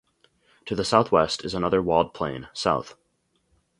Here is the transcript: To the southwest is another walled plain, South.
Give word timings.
To 0.65 0.73
the 0.73 0.83
southwest 0.83 1.45
is 1.45 1.53
another 1.53 1.79
walled 1.79 2.15
plain, 2.15 2.47
South. 2.53 2.95